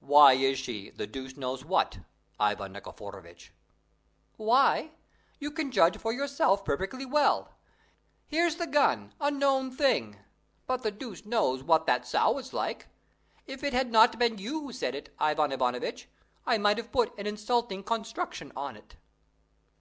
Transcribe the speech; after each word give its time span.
"Why 0.00 0.32
is 0.32 0.58
she 0.58 0.90
'the 0.90 1.06
deuce 1.06 1.36
knows 1.36 1.64
what,' 1.64 1.98
Ivan 2.40 2.72
Nikiforovitch?" 2.72 3.52
"Why? 4.36 4.90
You 5.38 5.52
can 5.52 5.70
judge 5.70 5.96
for 5.96 6.12
yourself 6.12 6.64
perfectly 6.64 7.04
well; 7.06 7.54
here's 8.26 8.56
the 8.56 8.66
gun, 8.66 9.14
a 9.20 9.30
known 9.30 9.70
thing; 9.70 10.16
but 10.66 10.82
the 10.82 10.90
deuce 10.90 11.24
knows 11.24 11.62
what 11.62 11.86
that 11.86 12.04
sow 12.04 12.36
is 12.38 12.52
like! 12.52 12.88
If 13.46 13.62
it 13.62 13.72
had 13.74 13.92
not 13.92 14.18
been 14.18 14.38
you 14.38 14.60
who 14.60 14.72
said 14.72 14.96
it, 14.96 15.14
Ivan 15.20 15.52
Ivanovitch, 15.52 16.08
I 16.44 16.58
might 16.58 16.78
have 16.78 16.90
put 16.90 17.16
an 17.16 17.28
insulting 17.28 17.84
construction 17.84 18.50
on 18.56 18.74
it." 18.74 18.96